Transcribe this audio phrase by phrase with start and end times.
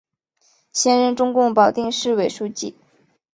[0.73, 2.73] 现任中共保定市委书记。